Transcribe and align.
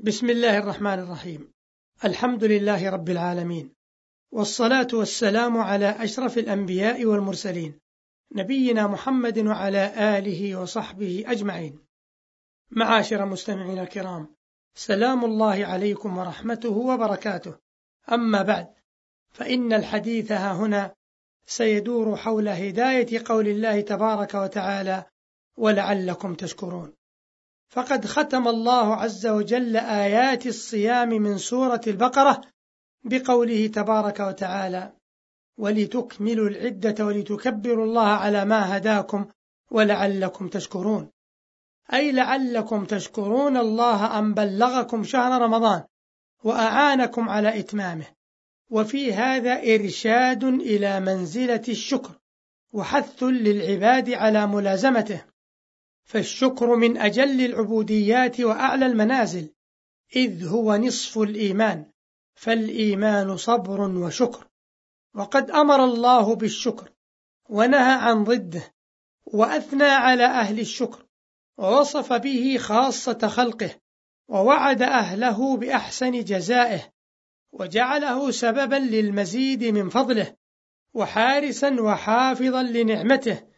بسم 0.00 0.30
الله 0.30 0.58
الرحمن 0.58 0.98
الرحيم. 0.98 1.52
الحمد 2.04 2.44
لله 2.44 2.90
رب 2.90 3.08
العالمين. 3.08 3.74
والصلاة 4.30 4.86
والسلام 4.92 5.58
على 5.58 6.04
أشرف 6.04 6.38
الأنبياء 6.38 7.04
والمرسلين 7.04 7.78
نبينا 8.34 8.86
محمد 8.86 9.38
وعلى 9.38 10.18
آله 10.18 10.56
وصحبه 10.56 11.24
أجمعين. 11.26 11.78
معاشر 12.70 13.24
مستمعين 13.26 13.78
الكرام 13.78 14.36
سلام 14.74 15.24
الله 15.24 15.66
عليكم 15.66 16.18
ورحمته 16.18 16.70
وبركاته. 16.70 17.54
أما 18.12 18.42
بعد 18.42 18.68
فإن 19.30 19.72
الحديث 19.72 20.32
ها 20.32 20.52
هنا 20.52 20.94
سيدور 21.46 22.16
حول 22.16 22.48
هداية 22.48 23.22
قول 23.24 23.48
الله 23.48 23.80
تبارك 23.80 24.34
وتعالى 24.34 25.04
ولعلكم 25.56 26.34
تشكرون 26.34 26.97
فقد 27.68 28.06
ختم 28.06 28.48
الله 28.48 28.94
عز 28.94 29.26
وجل 29.26 29.76
آيات 29.76 30.46
الصيام 30.46 31.08
من 31.08 31.38
سورة 31.38 31.80
البقرة 31.86 32.40
بقوله 33.04 33.66
تبارك 33.66 34.20
وتعالى 34.20 34.92
ولتكملوا 35.58 36.48
العدة 36.48 37.06
ولتكبروا 37.06 37.84
الله 37.84 38.06
على 38.08 38.44
ما 38.44 38.76
هداكم 38.76 39.26
ولعلكم 39.70 40.48
تشكرون. 40.48 41.10
أي 41.92 42.12
لعلكم 42.12 42.84
تشكرون 42.84 43.56
الله 43.56 44.18
أن 44.18 44.34
بلغكم 44.34 45.04
شهر 45.04 45.42
رمضان 45.42 45.82
وأعانكم 46.44 47.28
على 47.28 47.58
إتمامه. 47.58 48.06
وفي 48.70 49.12
هذا 49.12 49.74
إرشاد 49.74 50.44
إلى 50.44 51.00
منزلة 51.00 51.64
الشكر 51.68 52.18
وحث 52.72 53.22
للعباد 53.22 54.10
على 54.10 54.46
ملازمته. 54.46 55.24
فالشكر 56.08 56.76
من 56.76 56.96
أجل 56.96 57.44
العبوديات 57.44 58.40
وأعلى 58.40 58.86
المنازل 58.86 59.54
إذ 60.16 60.46
هو 60.46 60.76
نصف 60.76 61.18
الإيمان 61.18 61.90
فالإيمان 62.34 63.36
صبر 63.36 63.80
وشكر. 63.80 64.48
وقد 65.14 65.50
أمر 65.50 65.84
الله 65.84 66.34
بالشكر 66.34 66.92
ونهى 67.48 67.92
عن 67.92 68.24
ضده 68.24 68.74
وأثنى 69.26 69.84
على 69.84 70.24
أهل 70.24 70.60
الشكر 70.60 71.06
ووصف 71.58 72.12
به 72.12 72.56
خاصة 72.58 73.28
خلقه 73.28 73.70
ووعد 74.28 74.82
أهله 74.82 75.56
بأحسن 75.56 76.24
جزائه 76.24 76.92
وجعله 77.52 78.30
سببا 78.30 78.76
للمزيد 78.76 79.64
من 79.64 79.88
فضله 79.88 80.36
وحارسا 80.94 81.80
وحافظا 81.80 82.62
لنعمته 82.62 83.57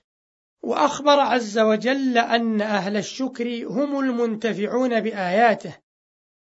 وأخبر 0.63 1.21
عز 1.21 1.59
وجل 1.59 2.19
أن 2.19 2.61
أهل 2.61 2.97
الشكر 2.97 3.67
هم 3.67 4.01
المنتفعون 4.01 5.01
بآياته 5.01 5.77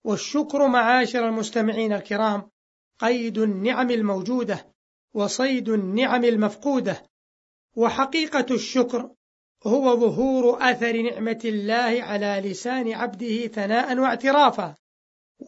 والشكر 0.04 0.66
معاشر 0.68 1.28
المستمعين 1.28 1.92
الكرام 1.92 2.50
قيد 2.98 3.38
النعم 3.38 3.90
الموجودة 3.90 4.66
وصيد 5.14 5.68
النعم 5.68 6.24
المفقودة 6.24 7.02
وحقيقة 7.76 8.46
الشكر 8.50 9.10
هو 9.66 9.96
ظهور 9.96 10.70
أثر 10.70 11.02
نعمة 11.02 11.40
الله 11.44 12.02
على 12.02 12.42
لسان 12.44 12.92
عبده 12.92 13.46
ثناء 13.46 13.98
واعترافا 13.98 14.74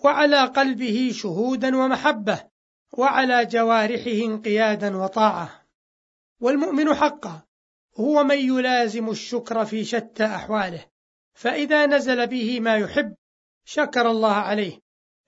وعلى 0.05 0.45
قلبه 0.45 1.11
شهودا 1.15 1.77
ومحبة 1.77 2.45
وعلى 2.93 3.47
جوارحه 3.47 4.27
انقيادا 4.27 4.97
وطاعة. 4.97 5.67
والمؤمن 6.41 6.95
حقا 6.95 7.43
هو 7.97 8.25
من 8.25 8.39
يلازم 8.39 9.11
الشكر 9.11 9.65
في 9.65 9.85
شتى 9.85 10.25
أحواله 10.25 10.85
فإذا 11.35 11.87
نزل 11.87 12.27
به 12.27 12.61
ما 12.61 12.77
يحب 12.77 13.15
شكر 13.65 14.11
الله 14.11 14.33
عليه 14.33 14.79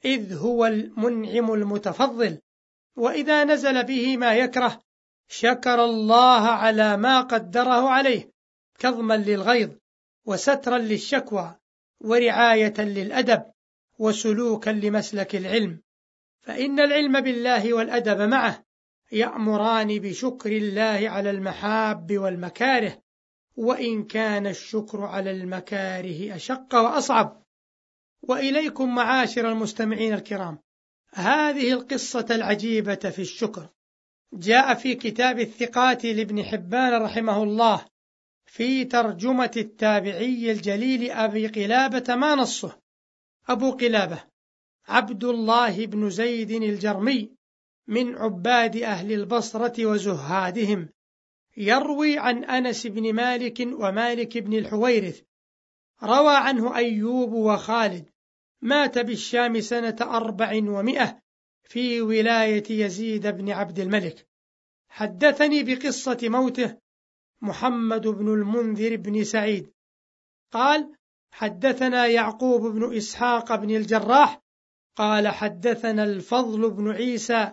إذ 0.04 0.36
هو 0.36 0.66
المنعم 0.66 1.52
المتفضل 1.52 2.38
وإذا 2.96 3.44
نزل 3.44 3.84
به 3.84 4.16
ما 4.16 4.34
يكره 4.34 4.80
شكر 5.28 5.84
الله 5.84 6.48
على 6.48 6.96
ما 6.96 7.20
قدره 7.20 7.88
عليه 7.90 8.30
كظما 8.78 9.16
للغيظ 9.16 9.70
وسترا 10.26 10.78
للشكوى 10.78 11.56
ورعاية 12.00 12.74
للأدب 12.78 13.42
وسلوكا 13.98 14.70
لمسلك 14.70 15.36
العلم 15.36 15.80
فإن 16.40 16.80
العلم 16.80 17.20
بالله 17.20 17.74
والأدب 17.74 18.20
معه 18.20 18.64
يأمران 19.12 19.98
بشكر 19.98 20.52
الله 20.52 21.08
على 21.08 21.30
المحاب 21.30 22.18
والمكاره 22.18 23.02
وإن 23.56 24.04
كان 24.04 24.46
الشكر 24.46 25.02
على 25.02 25.30
المكاره 25.30 26.36
أشق 26.36 26.74
وأصعب. 26.74 27.44
وإليكم 28.22 28.94
معاشر 28.94 29.52
المستمعين 29.52 30.14
الكرام 30.14 30.58
هذه 31.14 31.72
القصة 31.72 32.26
العجيبة 32.30 32.94
في 32.94 33.22
الشكر. 33.22 33.68
جاء 34.32 34.74
في 34.74 34.94
كتاب 34.94 35.40
الثقات 35.40 36.04
لابن 36.04 36.42
حبان 36.42 37.02
رحمه 37.02 37.42
الله 37.42 37.84
في 38.46 38.84
ترجمة 38.84 39.50
التابعي 39.56 40.52
الجليل 40.52 41.10
أبي 41.10 41.46
قلابة 41.46 42.14
ما 42.14 42.34
نصه. 42.34 42.78
أبو 43.48 43.70
قلابة 43.70 44.24
عبد 44.88 45.24
الله 45.24 45.86
بن 45.86 46.10
زيد 46.10 46.50
الجرمي. 46.50 47.43
من 47.86 48.16
عباد 48.16 48.76
أهل 48.76 49.12
البصرة 49.12 49.86
وزهادهم 49.86 50.88
يروي 51.56 52.18
عن 52.18 52.44
أنس 52.44 52.86
بن 52.86 53.12
مالك 53.12 53.60
ومالك 53.60 54.38
بن 54.38 54.58
الحويرث 54.58 55.22
روى 56.02 56.36
عنه 56.36 56.76
أيوب 56.76 57.32
وخالد 57.32 58.10
مات 58.62 58.98
بالشام 58.98 59.60
سنة 59.60 59.96
أربع 60.00 60.56
ومئة 60.56 61.22
في 61.64 62.00
ولاية 62.00 62.64
يزيد 62.70 63.26
بن 63.26 63.50
عبد 63.50 63.78
الملك. 63.78 64.28
حدثني 64.88 65.62
بقصة 65.62 66.18
موته 66.22 66.78
محمد 67.42 68.06
بن 68.06 68.28
المنذر 68.28 68.96
بن 68.96 69.24
سعيد. 69.24 69.72
قال 70.52 70.96
حدثنا 71.30 72.06
يعقوب 72.06 72.66
بن 72.66 72.96
إسحاق 72.96 73.54
بن 73.54 73.70
الجراح 73.70 74.42
قال 74.96 75.28
حدثنا 75.28 76.04
الفضل 76.04 76.70
بن 76.70 76.90
عيسى 76.90 77.52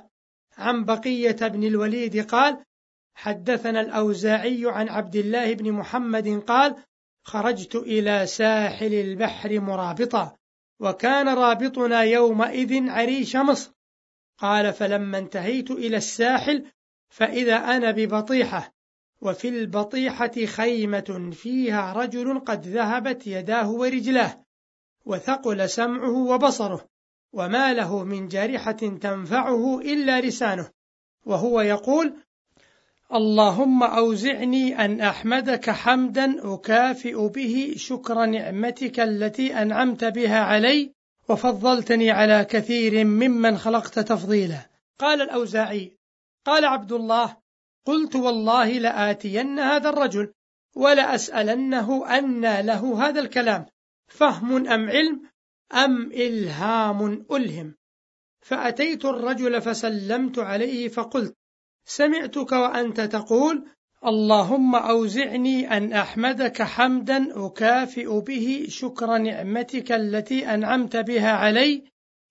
عن 0.57 0.85
بقية 0.85 1.47
بن 1.47 1.63
الوليد 1.63 2.27
قال 2.27 2.65
حدثنا 3.13 3.81
الأوزاعي 3.81 4.63
عن 4.65 4.89
عبد 4.89 5.15
الله 5.15 5.53
بن 5.53 5.71
محمد 5.71 6.43
قال 6.47 6.75
خرجت 7.23 7.75
إلى 7.75 8.25
ساحل 8.25 8.93
البحر 8.93 9.59
مرابطا 9.59 10.35
وكان 10.79 11.29
رابطنا 11.29 12.01
يومئذ 12.01 12.89
عريش 12.89 13.35
مصر. 13.35 13.71
قال 14.37 14.73
فلما 14.73 15.17
انتهيت 15.17 15.71
إلى 15.71 15.97
الساحل 15.97 16.65
فإذا 17.09 17.55
أنا 17.55 17.91
ببطيحة 17.91 18.73
وفي 19.21 19.49
البطيحة 19.49 20.45
خيمة 20.45 21.31
فيها 21.33 21.93
رجل 21.93 22.39
قد 22.39 22.67
ذهبت 22.67 23.27
يداه 23.27 23.71
ورجلاه 23.71 24.45
وثقل 25.05 25.69
سمعه 25.69 26.17
وبصره. 26.17 26.90
وما 27.33 27.73
له 27.73 28.03
من 28.03 28.27
جارحة 28.27 28.71
تنفعه 29.01 29.79
إلا 29.79 30.21
لسانه. 30.21 30.69
وهو 31.25 31.61
يقول 31.61 32.13
اللهم 33.13 33.83
أوزعني 33.83 34.85
أن 34.85 35.01
أحمدك 35.01 35.69
حمدا 35.69 36.53
أكافئ 36.53 37.27
به 37.27 37.73
شكر 37.77 38.25
نعمتك 38.25 38.99
التي 38.99 39.61
أنعمت 39.61 40.03
بها 40.03 40.39
علي 40.39 40.93
وفضلتني 41.29 42.11
على 42.11 42.45
كثير 42.45 43.05
ممن 43.05 43.57
خلقت 43.57 43.99
تفضيلا. 43.99 44.69
قال 44.99 45.21
الأوزاعي 45.21 45.97
قال 46.45 46.65
عبد 46.65 46.91
الله 46.91 47.37
قلت 47.85 48.15
والله 48.15 48.71
لآتين 48.79 49.59
هذا 49.59 49.89
الرجل 49.89 50.33
ولأسألنه 50.75 52.17
أن 52.17 52.59
له 52.59 53.07
هذا 53.07 53.19
الكلام 53.19 53.65
فهم 54.07 54.67
أم 54.67 54.89
علم؟ 54.89 55.30
أم 55.73 56.11
إلهام 56.11 57.25
ألهم؟ 57.31 57.75
فأتيت 58.41 59.05
الرجل 59.05 59.61
فسلمت 59.61 60.39
عليه 60.39 60.87
فقلت 60.87 61.35
سمعتك 61.85 62.51
وأنت 62.51 63.01
تقول 63.01 63.65
اللهم 64.05 64.75
أوزعني 64.75 65.77
أن 65.77 65.93
أحمدك 65.93 66.61
حمدا 66.61 67.45
أكافئ 67.45 68.19
به 68.19 68.65
شكر 68.69 69.17
نعمتك 69.17 69.91
التي 69.91 70.53
أنعمت 70.53 70.97
بها 70.97 71.31
علي 71.31 71.83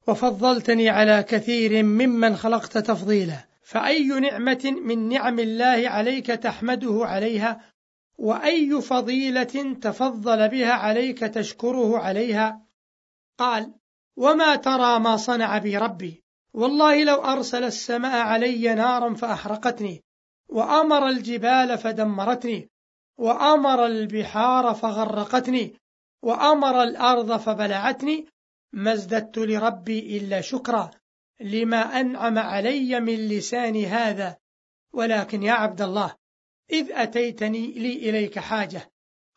وفضلتني 0.08 0.88
على 0.88 1.22
كثير 1.22 1.82
ممن 1.82 2.36
خلقت 2.36 2.78
تفضيلا. 2.78 3.46
فأي 3.62 4.08
نعمة 4.08 4.74
من 4.84 5.08
نعم 5.08 5.38
الله 5.38 5.88
عليك 5.88 6.26
تحمده 6.26 7.00
عليها؟ 7.02 7.60
وأي 8.18 8.80
فضيلة 8.80 9.74
تفضل 9.80 10.48
بها 10.48 10.72
عليك 10.72 11.18
تشكره 11.18 11.98
عليها؟ 11.98 12.69
قال 13.40 13.74
وما 14.16 14.56
ترى 14.56 14.98
ما 14.98 15.16
صنع 15.16 15.58
بي 15.58 15.78
ربي. 15.78 16.24
والله 16.54 17.04
لو 17.04 17.24
أرسل 17.24 17.64
السماء 17.64 18.26
علي 18.26 18.74
نارا 18.74 19.14
فأحرقتني 19.14 20.02
وأمر 20.48 21.08
الجبال 21.08 21.78
فدمرتني 21.78 22.70
وأمر 23.18 23.86
البحار 23.86 24.74
فغرقتني 24.74 25.76
وأمر 26.22 26.82
الأرض 26.82 27.36
فبلعتني 27.36 28.26
ما 28.72 28.92
ازددت 28.92 29.38
لربي 29.38 30.18
إلا 30.18 30.40
شكرا 30.40 30.90
لما 31.40 32.00
أنعم 32.00 32.38
علي 32.38 33.00
من 33.00 33.14
لساني 33.14 33.86
هذا. 33.86 34.36
ولكن 34.92 35.42
يا 35.42 35.52
عبد 35.52 35.82
الله 35.82 36.14
إذ 36.70 36.92
أتيتني 36.92 37.66
لي 37.66 38.10
إليك 38.10 38.38
حاجة 38.38 38.90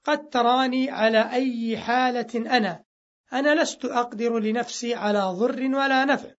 قد 0.04 0.30
تراني 0.30 0.92
على 0.92 1.32
أي 1.32 1.78
حالة 1.78 2.58
أنا 2.58 2.84
أنا 3.33 3.62
لست 3.62 3.85
أقدر 3.85 4.39
لنفسي 4.39 4.94
على 4.94 5.19
ضر 5.19 5.62
ولا 5.62 6.06
نفع 6.06 6.31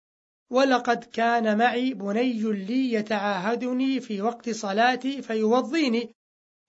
ولقد 0.50 1.04
كان 1.04 1.58
معي 1.58 1.94
بني 1.94 2.42
لي 2.52 2.92
يتعاهدني 2.92 4.00
في 4.00 4.22
وقت 4.22 4.50
صلاتي 4.50 5.22
فيوضيني 5.22 6.14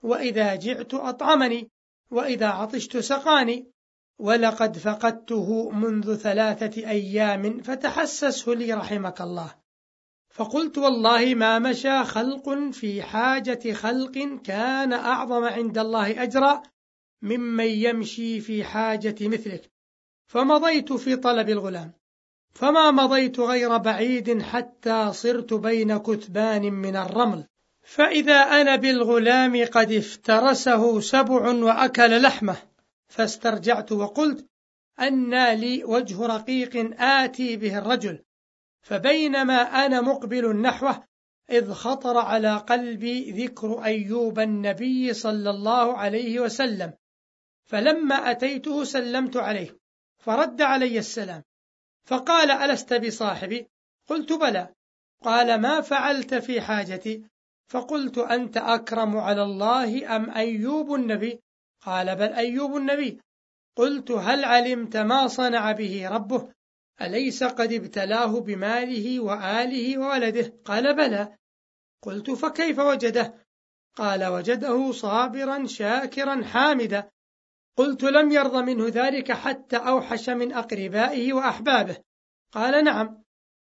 وإذا 0.03 0.55
جعت 0.55 0.93
أطعمني 0.93 1.69
وإذا 2.11 2.47
عطشت 2.47 2.97
سقاني 2.97 3.71
ولقد 4.19 4.77
فقدته 4.77 5.69
منذ 5.69 6.15
ثلاثة 6.15 6.89
أيام 6.89 7.61
فتحسسه 7.61 8.51
لي 8.51 8.73
رحمك 8.73 9.21
الله. 9.21 9.55
فقلت 10.29 10.77
والله 10.77 11.35
ما 11.35 11.59
مشى 11.59 12.03
خلق 12.03 12.49
في 12.71 13.03
حاجة 13.03 13.73
خلق 13.73 14.39
كان 14.43 14.93
أعظم 14.93 15.43
عند 15.43 15.77
الله 15.77 16.23
أجرا 16.23 16.63
ممن 17.21 17.65
يمشي 17.65 18.39
في 18.39 18.63
حاجة 18.63 19.15
مثلك. 19.21 19.74
فمضيت 20.27 20.93
في 20.93 21.15
طلب 21.15 21.49
الغلام. 21.49 21.93
فما 22.53 22.91
مضيت 22.91 23.39
غير 23.39 23.77
بعيد 23.77 24.41
حتى 24.41 25.11
صرت 25.13 25.53
بين 25.53 25.97
كتبان 25.97 26.61
من 26.73 26.95
الرمل. 26.95 27.47
فإذا 27.81 28.39
أنا 28.61 28.75
بالغلام 28.75 29.65
قد 29.65 29.91
افترسه 29.91 30.99
سبع 30.99 31.51
وأكل 31.51 32.21
لحمه. 32.21 32.55
فاسترجعت 33.07 33.91
وقلت 33.91 34.45
أنى 34.99 35.55
لي 35.55 35.83
وجه 35.83 36.25
رقيق 36.25 37.01
آتي 37.01 37.55
به 37.55 37.77
الرجل. 37.77 38.19
فبينما 38.81 39.85
أنا 39.85 40.01
مقبل 40.01 40.55
نحوه 40.55 41.03
إذ 41.49 41.71
خطر 41.71 42.17
على 42.17 42.57
قلبي 42.57 43.31
ذكر 43.31 43.83
أيوب 43.83 44.39
النبي 44.39 45.13
صلى 45.13 45.49
الله 45.49 45.97
عليه 45.97 46.39
وسلم. 46.39 46.93
فلما 47.65 48.31
أتيته 48.31 48.83
سلمت 48.83 49.37
عليه. 49.37 49.84
فرد 50.25 50.61
علي 50.61 50.99
السلام. 50.99 51.43
فقال 52.05 52.51
ألست 52.51 52.93
بصاحبي؟ 52.93 53.67
قلت 54.07 54.33
بلى. 54.33 54.73
قال 55.23 55.61
ما 55.61 55.81
فعلت 55.81 56.33
في 56.33 56.61
حاجتي؟ 56.61 57.23
فقلت 57.67 58.17
أنت 58.17 58.57
أكرم 58.57 59.17
على 59.17 59.43
الله 59.43 60.15
أم 60.15 60.29
أيوب 60.29 60.93
النبي؟ 60.93 61.39
قال 61.81 62.15
بل 62.15 62.33
أيوب 62.33 62.75
النبي. 62.75 63.21
قلت 63.75 64.11
هل 64.11 64.45
علمت 64.45 64.97
ما 64.97 65.27
صنع 65.27 65.71
به 65.71 66.09
ربه؟ 66.09 66.53
أليس 67.01 67.43
قد 67.43 67.73
ابتلاه 67.73 68.39
بماله 68.39 69.19
وآله 69.19 69.97
وولده؟ 69.97 70.53
قال 70.65 70.95
بلى. 70.95 71.37
قلت 72.01 72.31
فكيف 72.31 72.79
وجده؟ 72.79 73.45
قال 73.95 74.25
وجده 74.25 74.91
صابرا 74.91 75.67
شاكرا 75.67 76.43
حامدا. 76.43 77.09
قلت 77.77 78.03
لم 78.03 78.31
يرض 78.31 78.55
منه 78.55 78.87
ذلك 78.87 79.31
حتى 79.31 79.77
أوحش 79.77 80.29
من 80.29 80.53
أقربائه 80.53 81.33
وأحبابه. 81.33 81.97
قال 82.51 82.83
نعم. 82.83 83.23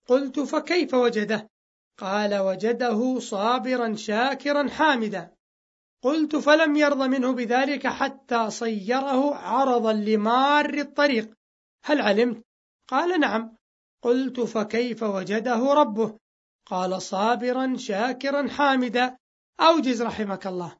قلت 0.06 0.40
فكيف 0.40 0.94
وجده؟ 0.94 1.50
قال 1.98 2.34
وجده 2.38 3.18
صابرا 3.18 3.96
شاكرا 3.96 4.68
حامدا. 4.68 5.34
قلت 6.02 6.36
فلم 6.36 6.76
يرض 6.76 7.02
منه 7.02 7.32
بذلك 7.32 7.86
حتى 7.86 8.50
صيره 8.50 9.34
عرضا 9.34 9.92
لمار 9.92 10.74
الطريق. 10.74 11.34
هل 11.84 12.00
علمت؟ 12.00 12.44
قال 12.88 13.20
نعم. 13.20 13.56
قلت 14.02 14.40
فكيف 14.40 15.02
وجده 15.02 15.72
ربه؟ 15.72 16.18
قال 16.66 17.02
صابرا 17.02 17.76
شاكرا 17.76 18.48
حامدا. 18.48 19.16
أوجز 19.60 20.02
رحمك 20.02 20.46
الله. 20.46 20.76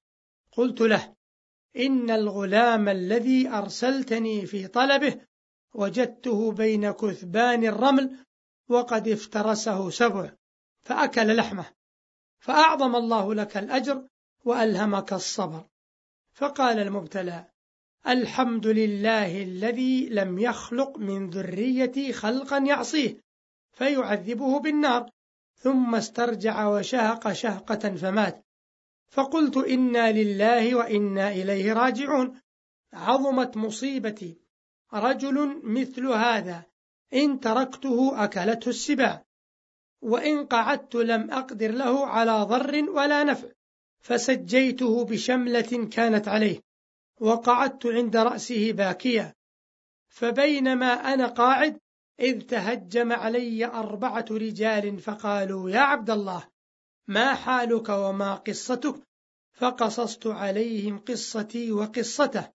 قلت 0.53 0.81
له 0.81 1.14
إن 1.77 2.11
الغلام 2.11 2.89
الذي 2.89 3.49
أرسلتني 3.49 4.47
في 4.47 4.67
طلبه 4.67 5.21
وجدته 5.75 6.53
بين 6.53 6.91
كثبان 6.91 7.65
الرمل 7.65 8.19
وقد 8.69 9.09
افترسه 9.09 9.91
سبع 9.91 10.33
فأكل 10.83 11.37
لحمه 11.37 11.65
فأعظم 12.39 12.97
الله 12.97 13.35
لك 13.35 13.57
الأجر 13.57 14.07
وألهمك 14.45 15.13
الصبر. 15.13 15.65
فقال 16.33 16.79
المبتلى 16.79 17.45
الحمد 18.07 18.67
لله 18.67 19.43
الذي 19.43 20.09
لم 20.09 20.39
يخلق 20.39 20.99
من 20.99 21.31
ذريتي 21.31 22.13
خلقا 22.13 22.59
يعصيه 22.59 23.21
فيعذبه 23.73 24.61
بالنار 24.61 25.11
ثم 25.55 25.95
استرجع 25.95 26.69
وشهق 26.69 27.33
شهقة 27.33 27.97
فمات. 27.97 28.44
فقلت 29.09 29.57
إنا 29.57 30.13
لله 30.13 30.75
وإنا 30.75 31.29
إليه 31.33 31.73
راجعون. 31.73 32.41
عظمت 32.93 33.57
مصيبتي. 33.57 34.39
رجل 34.95 35.61
مثل 35.65 36.07
هذا. 36.07 36.65
إن 37.15 37.41
تركته 37.41 38.25
أكلته 38.25 38.69
السباع 38.69 39.25
وإن 40.03 40.47
قعدت 40.47 40.95
لم 40.95 41.31
أقدر 41.31 41.71
له 41.71 42.07
على 42.07 42.43
ضر 42.43 42.91
ولا 42.91 43.25
نفع. 43.25 43.49
فسجيته 44.01 45.05
بشملة 45.05 45.89
كانت 45.93 46.29
عليه. 46.29 46.61
وقعدت 47.21 47.87
عند 47.87 48.17
رأسه 48.17 48.73
باكيا 48.73 49.35
فبينما 50.09 51.15
أنا 51.15 51.27
قاعد 51.27 51.81
إذ 52.21 52.41
تهجم 52.41 53.13
علي 53.13 53.67
أربعة 53.67 54.25
رجال 54.31 54.99
فقالوا 54.99 55.71
يا 55.71 55.79
عبد 55.79 56.11
الله. 56.11 56.49
ما 57.09 57.35
حالك 57.35 57.89
وما 57.89 58.35
قصتك؟ 58.35 58.95
فقصصت 59.53 60.27
عليهم 60.27 60.99
قصتي 60.99 61.73
وقصته. 61.73 62.51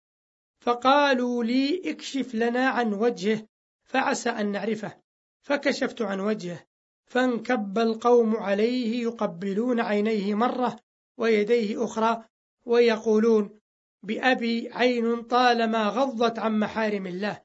فقالوا 0.61 1.43
لي 1.43 1.91
اكشف 1.91 2.35
لنا 2.35 2.69
عن 2.69 2.93
وجهه 2.93 3.45
فعسى 3.83 4.29
أن 4.29 4.51
نعرفه. 4.51 4.99
فكشفت 5.41 6.01
عن 6.01 6.19
وجهه 6.19 6.65
فانكب 7.05 7.77
القوم 7.77 8.35
عليه 8.35 9.03
يقبلون 9.03 9.79
عينيه 9.79 10.35
مرة 10.35 10.79
ويديه 11.17 11.83
أخرى 11.85 12.23
ويقولون 12.65 13.59
بأبي 14.03 14.69
عين 14.73 15.21
طالما 15.21 15.87
غضت 15.87 16.39
عن 16.39 16.59
محارم 16.59 17.07
الله 17.07 17.41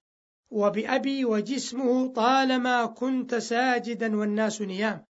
وبأبي 0.50 1.24
وجسمه 1.24 2.12
طالما 2.12 2.86
كنت 2.86 3.34
ساجدا 3.34 4.17
والناس 4.17 4.62
نيام 4.62 5.05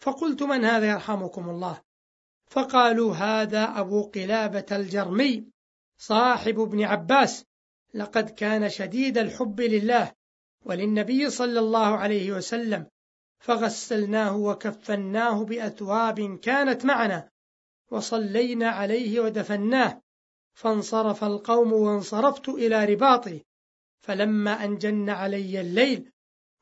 فقلت 0.00 0.42
من 0.42 0.64
هذا 0.64 0.90
يرحمكم 0.90 1.50
الله؟ 1.50 1.80
فقالوا 2.46 3.14
هذا 3.14 3.64
أبو 3.80 4.02
قلابة 4.02 4.66
الجرمي 4.72 5.44
صاحب 5.98 6.60
ابن 6.60 6.84
عباس 6.84 7.44
لقد 7.94 8.30
كان 8.30 8.68
شديد 8.68 9.18
الحب 9.18 9.60
لله 9.60 10.12
وللنبي 10.64 11.30
صلى 11.30 11.60
الله 11.60 11.96
عليه 11.96 12.32
وسلم 12.32 12.86
فغسلناه 13.38 14.36
وكفناه 14.36 15.44
بأثواب 15.44 16.38
كانت 16.38 16.84
معنا 16.84 17.30
وصلينا 17.90 18.68
عليه 18.68 19.20
ودفناه 19.20 20.02
فانصرف 20.54 21.24
القوم 21.24 21.72
وانصرفت 21.72 22.48
إلى 22.48 22.84
رباطي 22.84 23.44
فلما 24.00 24.64
أن 24.64 24.78
جن 24.78 25.10
علي 25.10 25.60
الليل 25.60 26.12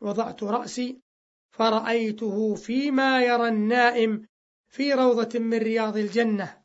وضعت 0.01 0.43
رأسي 0.43 1.01
فرأيته 1.59 2.55
فيما 2.55 3.23
يرى 3.23 3.49
النائم 3.49 4.27
في 4.69 4.93
روضة 4.93 5.39
من 5.39 5.59
رياض 5.59 5.97
الجنة 5.97 6.63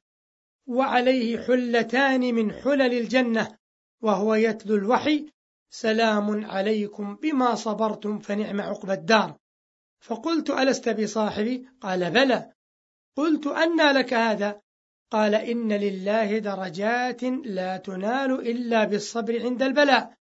وعليه 0.67 1.37
حلتان 1.37 2.35
من 2.35 2.51
حلل 2.51 2.93
الجنة 2.97 3.57
وهو 4.01 4.35
يتلو 4.35 4.75
الوحي 4.75 5.25
سلام 5.69 6.45
عليكم 6.45 7.15
بما 7.15 7.55
صبرتم 7.55 8.19
فنعم 8.19 8.61
عقبى 8.61 8.93
الدار 8.93 9.37
فقلت 9.99 10.49
ألست 10.49 10.89
بصاحبي؟ 10.89 11.67
قال 11.81 12.11
بلى 12.11 12.53
قلت 13.15 13.47
أنى 13.47 13.91
لك 13.91 14.13
هذا 14.13 14.61
قال 15.11 15.35
إن 15.35 15.73
لله 15.73 16.37
درجات 16.37 17.23
لا 17.23 17.77
تنال 17.77 18.31
إلا 18.31 18.83
بالصبر 18.83 19.41
عند 19.41 19.63
البلاء 19.63 20.13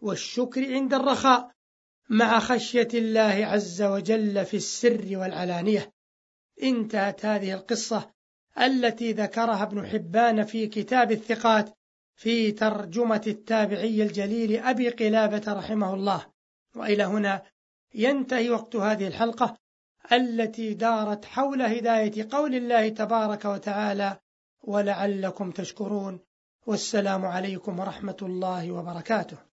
والشكر 0.00 0.74
عند 0.74 0.94
الرخاء 0.94 1.53
مع 2.10 2.38
خشية 2.38 2.88
الله 2.94 3.46
عز 3.46 3.82
وجل 3.82 4.44
في 4.44 4.56
السر 4.56 5.08
والعلانية. 5.12 5.92
انتهت 6.62 7.26
هذه 7.26 7.54
القصة 7.54 8.10
التي 8.60 9.12
ذكرها 9.12 9.62
ابن 9.62 9.86
حبان 9.86 10.44
في 10.44 10.66
كتاب 10.66 11.12
الثقات 11.12 11.74
في 12.16 12.52
ترجمة 12.52 13.22
التابعي 13.26 14.02
الجليل 14.02 14.56
أبي 14.56 14.88
قلابة 14.88 15.52
رحمه 15.52 15.94
الله. 15.94 16.26
وإلى 16.76 17.04
هنا 17.04 17.42
ينتهي 17.94 18.50
وقت 18.50 18.76
هذه 18.76 19.06
الحلقة 19.06 19.56
التي 20.12 20.74
دارت 20.74 21.24
حول 21.24 21.62
هداية 21.62 22.28
قول 22.30 22.54
الله 22.54 22.88
تبارك 22.88 23.44
وتعالى 23.44 24.18
ولعلكم 24.62 25.50
تشكرون. 25.50 26.20
والسلام 26.66 27.26
عليكم 27.26 27.78
ورحمة 27.78 28.16
الله 28.22 28.72
وبركاته. 28.72 29.53